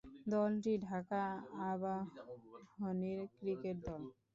দলটি 0.27 0.73
ঢাকা 0.85 1.23
আবাহনীর 1.69 3.19
ক্রিকেট 3.37 3.77
দল। 3.87 4.01